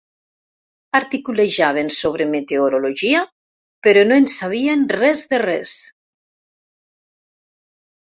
Articulejaven 0.99 1.91
sobre 1.97 2.27
meteorologia, 2.31 3.23
però 3.89 4.09
no 4.09 4.19
en 4.25 4.29
sabien 4.39 4.89
res 4.99 5.25
de 5.37 5.45
res. 5.47 5.79